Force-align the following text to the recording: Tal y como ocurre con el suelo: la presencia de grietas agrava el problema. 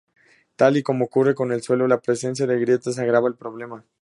Tal 0.55 0.77
y 0.77 0.81
como 0.81 1.05
ocurre 1.05 1.35
con 1.35 1.51
el 1.51 1.61
suelo: 1.61 1.87
la 1.87 2.01
presencia 2.01 2.47
de 2.47 2.59
grietas 2.59 2.97
agrava 2.97 3.27
el 3.27 3.35
problema. 3.35 3.85